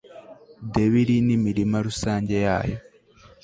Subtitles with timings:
[0.73, 2.77] debiri n'imirima rusange yayo